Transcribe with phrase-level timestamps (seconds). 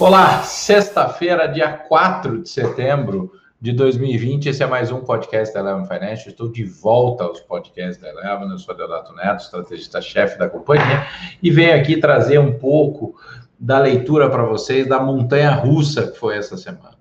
[0.00, 4.48] Olá, sexta-feira, dia 4 de setembro de 2020.
[4.48, 6.28] Esse é mais um podcast da Eleven Financial.
[6.28, 8.48] Estou de volta aos podcasts da Eleven.
[8.48, 11.06] Eu sou Deodato Neto, estrategista-chefe da companhia,
[11.42, 13.14] e venho aqui trazer um pouco
[13.58, 16.96] da leitura para vocês da montanha russa que foi essa semana.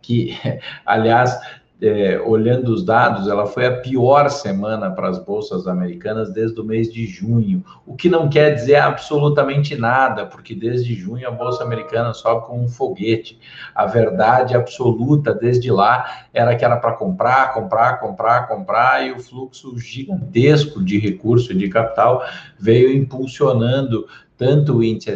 [0.00, 0.34] Que,
[0.86, 1.38] aliás,
[1.80, 6.64] é, olhando os dados, ela foi a pior semana para as bolsas americanas desde o
[6.64, 11.62] mês de junho, o que não quer dizer absolutamente nada, porque desde junho a bolsa
[11.62, 13.38] americana sobe como um foguete.
[13.74, 19.20] A verdade absoluta desde lá era que era para comprar, comprar, comprar, comprar, e o
[19.20, 22.24] fluxo gigantesco de recurso de capital
[22.58, 24.06] veio impulsionando
[24.36, 25.12] tanto o índice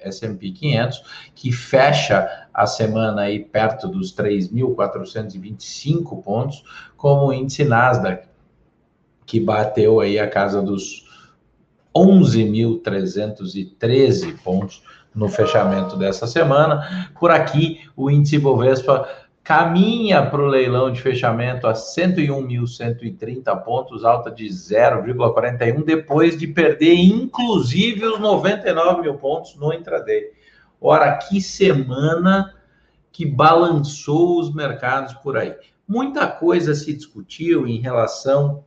[0.00, 1.02] S&P 500,
[1.34, 6.62] que fecha a semana aí perto dos 3.425 pontos,
[6.96, 8.28] como o índice Nasdaq,
[9.24, 11.06] que bateu aí a casa dos
[11.94, 14.82] 11.313 pontos
[15.14, 17.08] no fechamento dessa semana.
[17.18, 19.08] Por aqui, o índice Bovespa
[19.46, 26.94] caminha para o leilão de fechamento a 101.130 pontos, alta de 0,41, depois de perder
[26.94, 30.32] inclusive os 99 mil pontos no intraday.
[30.80, 32.56] Ora, que semana
[33.12, 35.54] que balançou os mercados por aí.
[35.86, 38.64] Muita coisa se discutiu em relação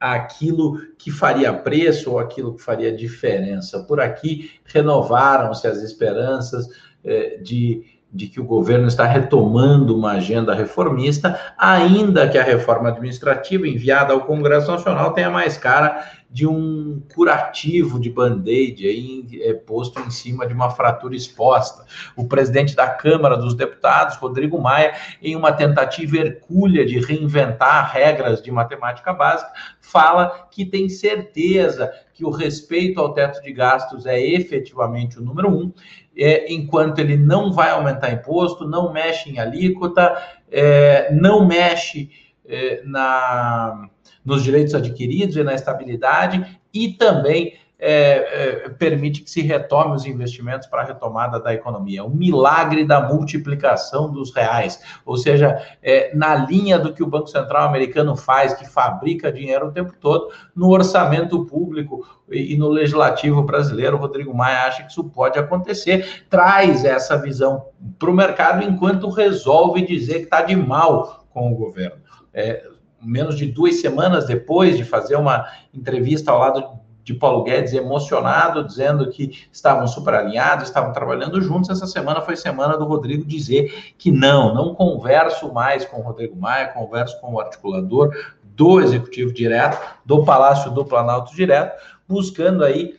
[0.00, 3.84] àquilo que faria preço ou aquilo que faria diferença.
[3.84, 6.66] Por aqui renovaram-se as esperanças
[7.04, 12.88] eh, de de que o governo está retomando uma agenda reformista, ainda que a reforma
[12.88, 19.54] administrativa enviada ao Congresso Nacional tenha mais cara de um curativo de band-aid aí, é,
[19.54, 21.86] posto em cima de uma fratura exposta.
[22.16, 28.42] O presidente da Câmara dos Deputados, Rodrigo Maia, em uma tentativa hercúlea de reinventar regras
[28.42, 29.48] de matemática básica,
[29.80, 35.48] fala que tem certeza que o respeito ao teto de gastos é efetivamente o número
[35.48, 35.72] um
[36.16, 42.10] é, enquanto ele não vai aumentar imposto, não mexe em alíquota, é, não mexe
[42.44, 43.88] é, na,
[44.24, 47.54] nos direitos adquiridos e na estabilidade, e também
[47.86, 52.04] é, é, permite que se retome os investimentos para a retomada da economia.
[52.04, 57.26] O milagre da multiplicação dos reais, ou seja, é, na linha do que o Banco
[57.26, 62.68] Central americano faz, que fabrica dinheiro o tempo todo, no orçamento público e, e no
[62.68, 67.66] legislativo brasileiro, o Rodrigo Maia acha que isso pode acontecer, traz essa visão
[67.98, 71.96] para o mercado enquanto resolve dizer que está de mal com o governo.
[72.32, 72.64] É,
[73.04, 78.64] menos de duas semanas depois de fazer uma entrevista ao lado de Paulo Guedes emocionado,
[78.64, 81.68] dizendo que estavam super alinhados, estavam trabalhando juntos.
[81.68, 86.34] Essa semana foi semana do Rodrigo dizer que não, não converso mais com o Rodrigo
[86.34, 88.10] Maia, converso com o articulador
[88.42, 91.78] do Executivo Direto, do Palácio do Planalto Direto,
[92.08, 92.94] buscando aí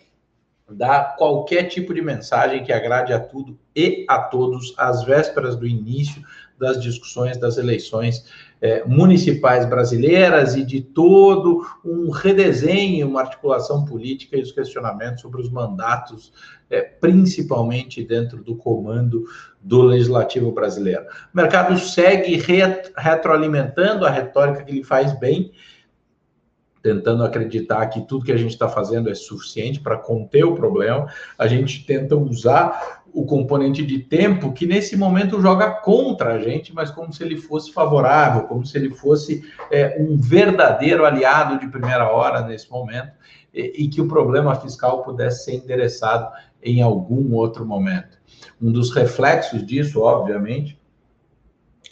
[0.70, 5.68] dar qualquer tipo de mensagem que agrade a tudo e a todos às vésperas do
[5.68, 6.24] início
[6.58, 8.26] das discussões das eleições
[8.62, 15.42] é, municipais brasileiras e de todo um redesenho, uma articulação política e os questionamentos sobre
[15.42, 16.32] os mandatos,
[16.70, 19.26] é, principalmente dentro do comando
[19.62, 21.04] do legislativo brasileiro.
[21.34, 22.42] O mercado segue
[22.98, 25.52] retroalimentando a retórica que lhe faz bem,
[26.86, 31.08] tentando acreditar que tudo que a gente está fazendo é suficiente para conter o problema.
[31.36, 36.76] A gente tenta usar o componente de tempo que nesse momento joga contra a gente,
[36.76, 41.68] mas como se ele fosse favorável, como se ele fosse é, um verdadeiro aliado de
[41.70, 43.14] primeira hora nesse momento
[43.52, 46.30] e, e que o problema fiscal pudesse ser endereçado
[46.62, 48.16] em algum outro momento.
[48.62, 50.80] Um dos reflexos disso, obviamente,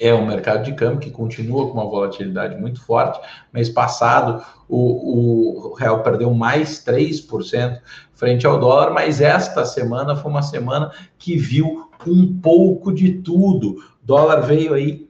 [0.03, 3.21] é o mercado de câmbio, que continua com uma volatilidade muito forte.
[3.53, 7.79] Mês passado, o, o real perdeu mais 3%
[8.13, 13.77] frente ao dólar, mas esta semana foi uma semana que viu um pouco de tudo.
[13.77, 15.07] O dólar veio aí,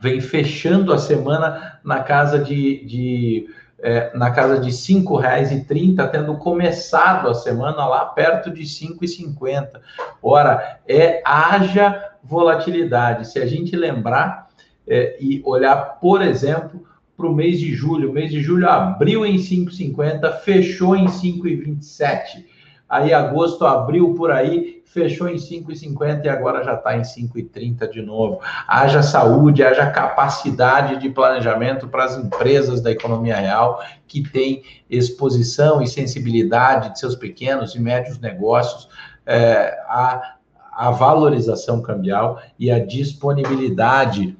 [0.00, 3.48] vem fechando a semana na casa de, de
[3.78, 9.80] é, na casa de R$ 5,30, tendo começado a semana lá perto de R$ 5,50.
[10.20, 13.28] Ora, é haja volatilidade.
[13.28, 14.48] Se a gente lembrar
[14.86, 16.84] é, e olhar, por exemplo,
[17.16, 22.44] para o mês de julho, o mês de julho abriu em 5,50, fechou em 5,27.
[22.88, 28.02] Aí agosto abriu por aí, fechou em 5,50 e agora já está em 5,30 de
[28.02, 28.40] novo.
[28.66, 35.80] Haja saúde, haja capacidade de planejamento para as empresas da economia real que têm exposição
[35.80, 38.88] e sensibilidade de seus pequenos e médios negócios
[39.24, 40.34] é, a
[40.80, 44.34] a valorização cambial e a disponibilidade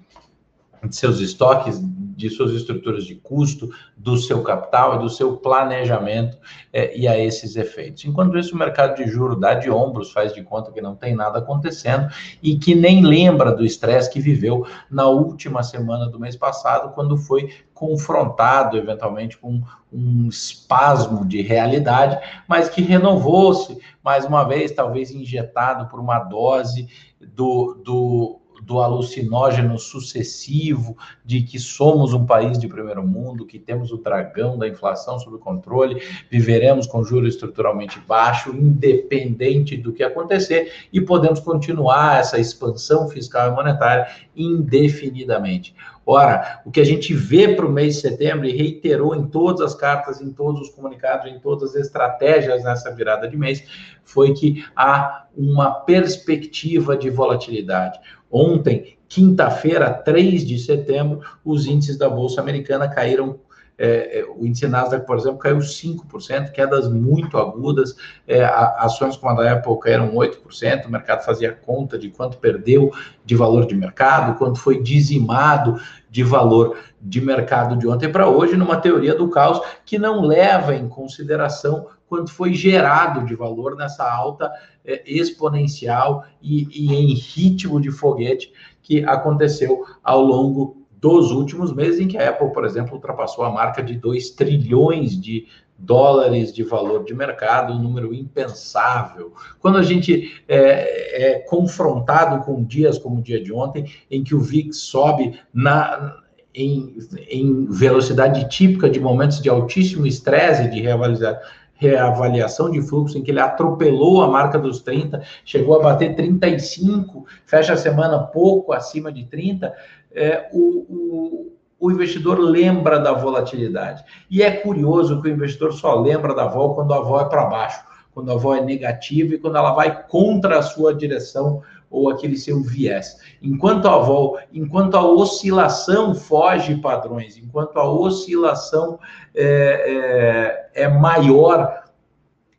[0.82, 1.78] de seus estoques
[2.20, 6.37] de suas estruturas de custo, do seu capital e do seu planejamento
[6.72, 8.05] é, e a esses efeitos.
[8.05, 11.14] Enquanto isso, o mercado de juros dá de ombros, faz de conta que não tem
[11.14, 12.08] nada acontecendo
[12.43, 17.17] e que nem lembra do estresse que viveu na última semana do mês passado, quando
[17.17, 25.11] foi confrontado eventualmente com um espasmo de realidade, mas que renovou-se mais uma vez, talvez
[25.11, 26.87] injetado por uma dose
[27.19, 33.92] do, do do alucinógeno sucessivo, de que somos um país de primeiro mundo, que temos
[33.92, 40.72] o dragão da inflação sob controle, viveremos com juros estruturalmente baixo, independente do que acontecer,
[40.92, 45.74] e podemos continuar essa expansão fiscal e monetária indefinidamente.
[46.06, 49.60] Ora, o que a gente vê para o mês de setembro e reiterou em todas
[49.60, 53.62] as cartas, em todos os comunicados, em todas as estratégias nessa virada de mês,
[54.02, 58.00] foi que há uma perspectiva de volatilidade.
[58.31, 63.41] Ontem, quinta-feira, 3 de setembro, os índices da Bolsa Americana caíram
[63.82, 67.97] é, é, o índice Nasdaq, por exemplo, caiu 5%, quedas muito agudas,
[68.29, 72.93] é, ações como a da Apple caíram 8%, o mercado fazia conta de quanto perdeu
[73.25, 75.81] de valor de mercado, quanto foi dizimado
[76.11, 80.75] de valor de mercado de ontem para hoje, numa teoria do caos que não leva
[80.75, 84.53] em consideração quanto foi gerado de valor nessa alta
[84.85, 92.00] é, exponencial e, e em ritmo de foguete que aconteceu ao longo dos últimos meses,
[92.00, 95.47] em que a Apple, por exemplo, ultrapassou a marca de 2 trilhões de
[95.79, 99.32] dólares de valor de mercado, um número impensável.
[99.58, 104.35] Quando a gente é, é confrontado com dias como o dia de ontem, em que
[104.35, 106.19] o VIX sobe na,
[106.55, 106.97] em,
[107.31, 111.41] em velocidade típica de momentos de altíssimo estresse, de reavaliação,
[111.81, 117.25] reavaliação de fluxo, em que ele atropelou a marca dos 30, chegou a bater 35,
[117.46, 119.73] fecha a semana pouco acima de 30,
[120.12, 124.04] é, o, o, o investidor lembra da volatilidade.
[124.30, 127.46] E é curioso que o investidor só lembra da vol quando a vol é para
[127.46, 132.08] baixo, quando a vol é negativa e quando ela vai contra a sua direção ou
[132.08, 133.16] aquele seu viés.
[133.42, 138.98] Enquanto a vol, enquanto a oscilação foge padrões, enquanto a oscilação
[139.34, 141.82] é, é, é maior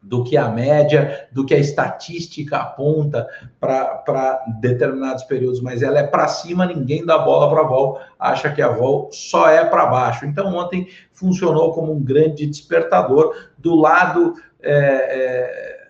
[0.01, 3.27] do que a média, do que a estatística aponta
[3.59, 8.51] para determinados períodos, mas ela é para cima, ninguém dá bola para a vol, acha
[8.51, 10.25] que a vol só é para baixo.
[10.25, 14.36] Então, ontem funcionou como um grande despertador do lado.
[14.63, 15.81] É, é,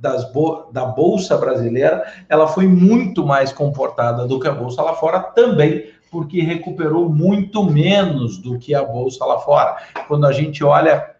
[0.00, 0.30] das
[0.70, 5.90] da bolsa brasileira, ela foi muito mais comportada do que a bolsa lá fora, também
[6.08, 9.76] porque recuperou muito menos do que a bolsa lá fora.
[10.06, 11.17] Quando a gente olha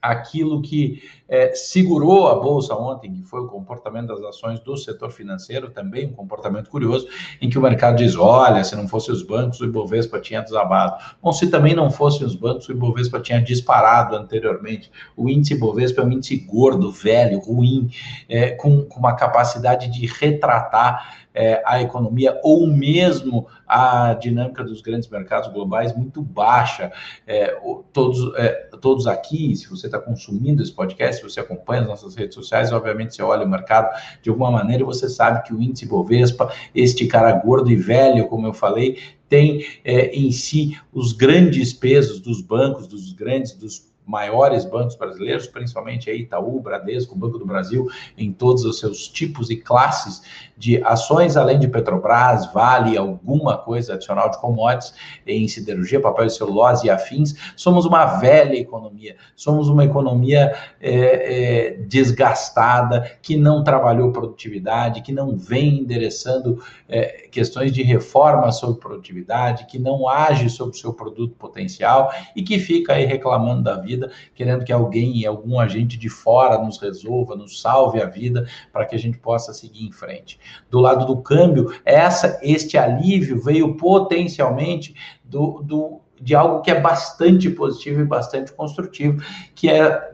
[0.00, 5.10] aquilo que é, segurou a bolsa ontem, que foi o comportamento das ações do setor
[5.10, 7.06] financeiro, também um comportamento curioso,
[7.40, 11.02] em que o mercado diz: olha, se não fossem os bancos, o Ibovespa tinha desabado.
[11.22, 14.90] Bom, se também não fossem os bancos, o Ibovespa tinha disparado anteriormente.
[15.16, 17.90] O índice Ibovespa é um índice gordo, velho, ruim,
[18.28, 24.82] é, com, com uma capacidade de retratar é, a economia ou mesmo a dinâmica dos
[24.82, 26.90] grandes mercados globais muito baixa.
[27.24, 27.56] É,
[27.92, 28.48] todos, é,
[28.80, 32.72] todos aqui, se você está consumindo esse podcast, se você acompanha as nossas redes sociais,
[32.72, 33.88] obviamente você olha o mercado
[34.20, 38.48] de alguma maneira você sabe que o índice Bovespa, este cara gordo e velho, como
[38.48, 38.98] eu falei,
[39.28, 45.46] tem é, em si os grandes pesos dos bancos, dos grandes, dos maiores bancos brasileiros,
[45.46, 47.86] principalmente aí Itaú, Bradesco, Banco do Brasil,
[48.16, 50.22] em todos os seus tipos e classes
[50.56, 54.94] de ações, além de Petrobras, Vale, alguma coisa adicional de commodities
[55.26, 57.34] em siderurgia, papel e celulose e afins.
[57.54, 65.12] Somos uma velha economia, somos uma economia é, é, desgastada, que não trabalhou produtividade, que
[65.12, 70.94] não vem endereçando é, questões de reforma sobre produtividade, que não age sobre o seu
[70.94, 75.98] produto potencial e que fica aí reclamando da vida vida, querendo que alguém, algum agente
[75.98, 79.92] de fora nos resolva, nos salve a vida, para que a gente possa seguir em
[79.92, 80.38] frente.
[80.70, 86.80] Do lado do câmbio, essa, este alívio veio potencialmente do, do, de algo que é
[86.80, 89.22] bastante positivo e bastante construtivo,
[89.54, 90.12] que é,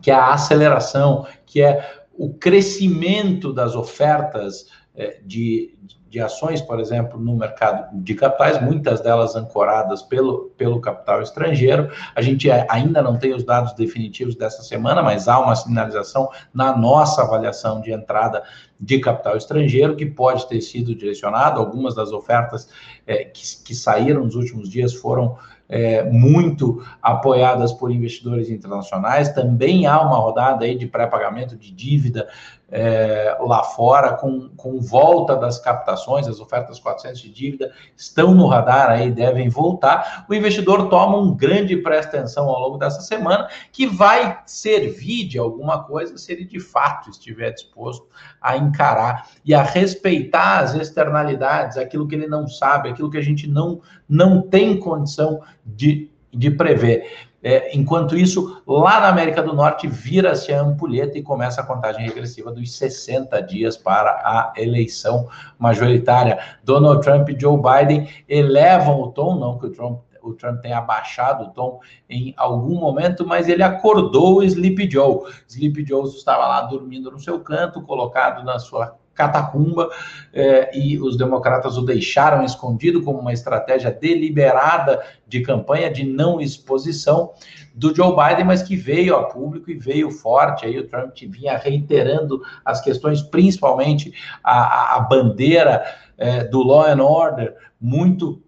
[0.00, 5.78] que é a aceleração, que é o crescimento das ofertas é, de,
[6.10, 11.88] de ações, por exemplo, no mercado de capitais, muitas delas ancoradas pelo, pelo capital estrangeiro.
[12.16, 16.76] A gente ainda não tem os dados definitivos dessa semana, mas há uma sinalização na
[16.76, 18.42] nossa avaliação de entrada
[18.78, 21.60] de capital estrangeiro, que pode ter sido direcionado.
[21.60, 22.68] Algumas das ofertas
[23.06, 25.38] é, que, que saíram nos últimos dias foram
[25.70, 29.32] é, muito apoiadas por investidores internacionais.
[29.32, 32.28] Também há uma rodada aí de pré-pagamento de dívida
[32.70, 38.46] é, lá fora, com, com volta das captações, as ofertas 400 de dívida estão no
[38.46, 40.24] radar aí, devem voltar.
[40.28, 45.38] O investidor toma um grande presta atenção ao longo dessa semana, que vai servir de
[45.38, 48.06] alguma coisa se ele de fato estiver disposto
[48.40, 53.22] a encarar e a respeitar as externalidades, aquilo que ele não sabe, aquilo que a
[53.22, 57.29] gente não, não tem condição de, de prever.
[57.42, 62.04] É, enquanto isso, lá na América do Norte, vira-se a ampulheta e começa a contagem
[62.04, 65.28] regressiva dos 60 dias para a eleição
[65.58, 66.38] majoritária.
[66.62, 70.78] Donald Trump e Joe Biden elevam o tom, não que o Trump o Trump tenha
[70.78, 75.22] abaixado o tom em algum momento, mas ele acordou o Sleepy Joe.
[75.48, 79.90] Sleepy Joe estava lá dormindo no seu canto, colocado na sua catacumba,
[80.32, 86.40] eh, e os democratas o deixaram escondido como uma estratégia deliberada de campanha, de não
[86.40, 87.32] exposição
[87.74, 90.64] do Joe Biden, mas que veio a público e veio forte.
[90.64, 94.12] Aí o Trump vinha reiterando as questões, principalmente
[94.42, 95.82] a, a bandeira
[96.16, 98.42] eh, do law and order, muito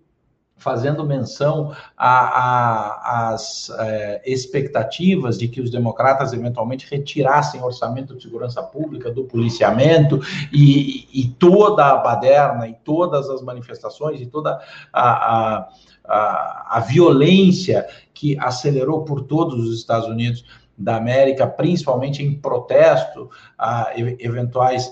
[0.62, 8.62] fazendo menção às é, expectativas de que os democratas eventualmente retirassem o orçamento de segurança
[8.62, 10.20] pública do policiamento
[10.52, 14.60] e, e toda a baderna e todas as manifestações e toda
[14.92, 15.68] a, a,
[16.04, 20.44] a, a violência que acelerou por todos os Estados Unidos
[20.78, 23.28] da América, principalmente em protesto
[23.58, 24.90] a eventuais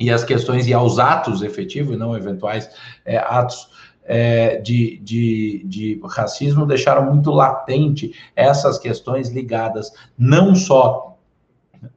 [0.00, 2.70] e as questões e aos atos efetivos, não eventuais
[3.04, 3.68] é, atos
[4.12, 11.16] é, de, de, de racismo deixaram muito latente essas questões ligadas não só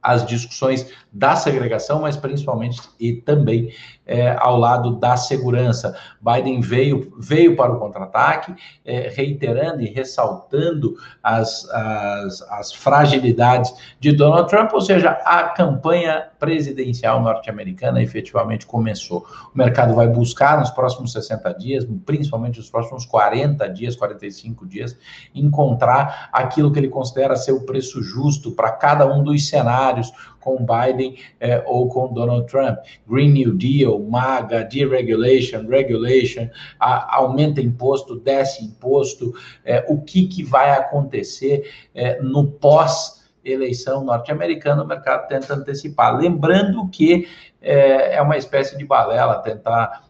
[0.00, 3.72] às discussões da segregação, mas principalmente e também
[4.04, 5.96] é, ao lado da segurança.
[6.20, 8.54] Biden veio, veio para o contra-ataque,
[8.84, 16.26] é, reiterando e ressaltando as, as, as fragilidades de Donald Trump, ou seja, a campanha
[16.38, 19.24] presidencial norte-americana efetivamente começou.
[19.54, 24.96] O mercado vai buscar nos próximos 60 dias, principalmente nos próximos 40 dias, 45 dias,
[25.34, 30.12] encontrar aquilo que ele considera ser o preço justo para cada um dos cenários
[30.44, 32.78] com Biden é, ou com Donald Trump.
[33.08, 36.48] Green New Deal, MAGA, deregulation, regulation,
[36.78, 39.32] a, aumenta imposto, desce imposto,
[39.64, 46.16] é, o que, que vai acontecer é, no pós eleição norte-americana, o mercado tenta antecipar.
[46.16, 47.28] Lembrando que
[47.60, 50.04] é, é uma espécie de balela tentar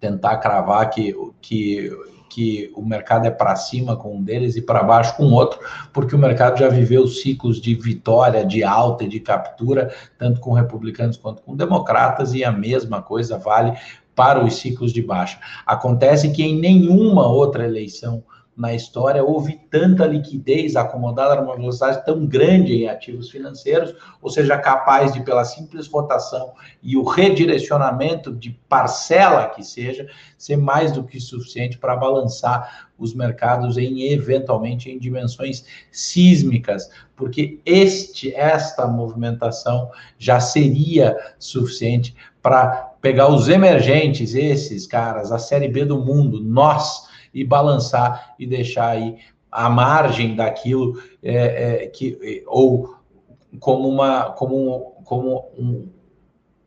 [0.00, 1.90] tentar cravar que, que
[2.28, 5.60] que o mercado é para cima com um deles e para baixo com outro,
[5.92, 10.52] porque o mercado já viveu ciclos de vitória, de alta e de captura, tanto com
[10.52, 13.78] republicanos quanto com democratas, e a mesma coisa vale
[14.14, 15.38] para os ciclos de baixa.
[15.66, 18.22] Acontece que em nenhuma outra eleição
[18.56, 19.24] na história.
[19.24, 25.22] Houve tanta liquidez acomodada numa velocidade tão grande em ativos financeiros, ou seja, capaz de,
[25.22, 30.06] pela simples rotação e o redirecionamento de parcela que seja,
[30.38, 37.60] ser mais do que suficiente para balançar os mercados em eventualmente em dimensões sísmicas, porque
[37.66, 45.84] este esta movimentação já seria suficiente para pegar os emergentes, esses caras, a série B
[45.84, 49.18] do mundo, nós e balançar e deixar aí
[49.50, 52.96] a margem daquilo é, é, que ou
[53.60, 55.88] como uma como, como um,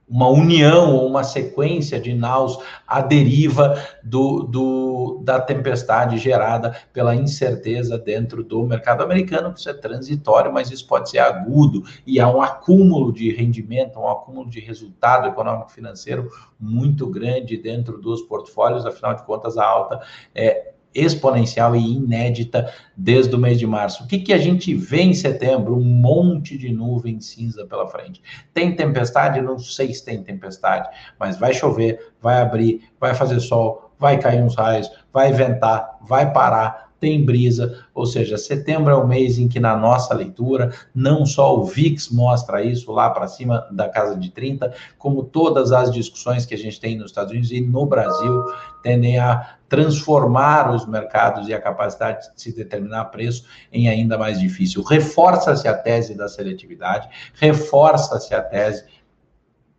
[0.08, 7.14] uma união ou uma sequência de naus à deriva do, do, da tempestade gerada pela
[7.14, 12.20] incerteza dentro do mercado americano, que isso é transitório, mas isso pode ser agudo, e
[12.20, 18.22] há um acúmulo de rendimento, um acúmulo de resultado econômico financeiro muito grande dentro dos
[18.22, 20.02] portfólios, afinal de contas, a alta
[20.34, 24.04] é exponencial e inédita desde o mês de março.
[24.04, 25.76] O que, que a gente vê em setembro?
[25.76, 28.22] Um monte de nuvem cinza pela frente.
[28.54, 29.42] Tem tempestade?
[29.42, 30.90] Não sei se tem tempestade,
[31.20, 36.32] mas vai chover, vai abrir, vai fazer sol, vai cair uns raios, vai ventar, vai
[36.32, 41.26] parar, tem brisa, ou seja, setembro é o mês em que na nossa leitura, não
[41.26, 45.92] só o VIX mostra isso lá para cima da casa de 30, como todas as
[45.92, 48.46] discussões que a gente tem nos Estados Unidos e no Brasil
[48.82, 54.40] tendem a transformar os mercados e a capacidade de se determinar preço em ainda mais
[54.40, 54.82] difícil.
[54.82, 58.86] Reforça-se a tese da seletividade, reforça-se a tese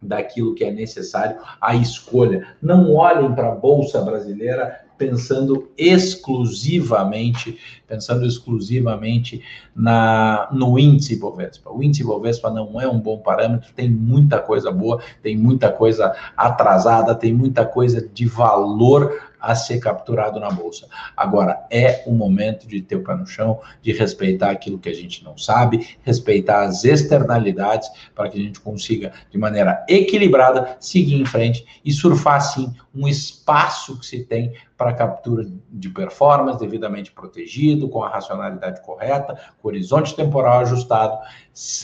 [0.01, 2.55] daquilo que é necessário, a escolha.
[2.63, 9.43] Não olhem para a bolsa brasileira pensando exclusivamente, pensando exclusivamente
[9.75, 11.71] na, no índice Bovespa.
[11.71, 16.15] O índice Bovespa não é um bom parâmetro, tem muita coisa boa, tem muita coisa
[16.37, 20.87] atrasada, tem muita coisa de valor a ser capturado na bolsa.
[21.17, 24.95] Agora, é o momento de ter o pé no chão, de respeitar aquilo que a
[24.95, 31.21] gente não sabe, respeitar as externalidades, para que a gente consiga, de maneira equilibrada, seguir
[31.21, 37.11] em frente e surfar, sim, um espaço que se tem para captura de performance devidamente
[37.11, 41.19] protegido, com a racionalidade correta, com o horizonte temporal ajustado,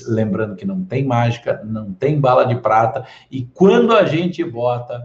[0.06, 5.04] lembrando que não tem mágica, não tem bala de prata, e quando a gente bota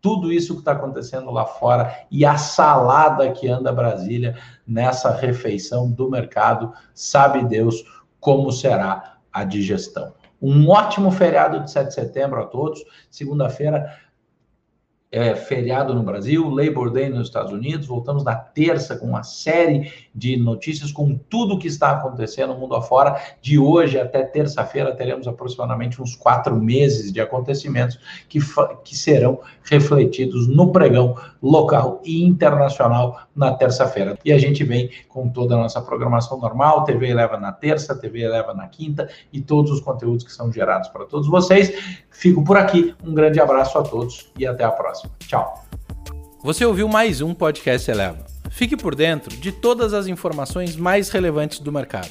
[0.00, 4.36] tudo isso que está acontecendo lá fora e a salada que anda Brasília
[4.66, 7.84] nessa refeição do mercado, sabe Deus
[8.20, 10.12] como será a digestão.
[10.40, 12.84] Um ótimo feriado de 7 de setembro a todos.
[13.10, 13.92] Segunda-feira
[15.10, 17.86] é, feriado no Brasil, Labor Day nos Estados Unidos.
[17.86, 22.74] Voltamos na terça com uma série de notícias com tudo que está acontecendo no mundo
[22.74, 23.18] afora.
[23.40, 27.98] De hoje até terça-feira teremos aproximadamente uns quatro meses de acontecimentos
[28.28, 28.38] que,
[28.84, 34.18] que serão refletidos no pregão local e internacional na terça-feira.
[34.24, 38.22] E a gente vem com toda a nossa programação normal, TV Eleva na terça, TV
[38.22, 41.72] Eleva na quinta e todos os conteúdos que são gerados para todos vocês.
[42.10, 45.12] Fico por aqui, um grande abraço a todos e até a próxima.
[45.20, 45.64] Tchau.
[46.42, 48.24] Você ouviu mais um podcast Eleva.
[48.50, 52.08] Fique por dentro de todas as informações mais relevantes do mercado.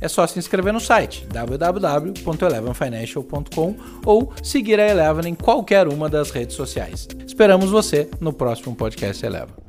[0.00, 6.30] É só se inscrever no site www.elevenfinancial.com ou seguir a Eleven em qualquer uma das
[6.30, 7.08] redes sociais.
[7.26, 9.67] Esperamos você no próximo podcast Eleva.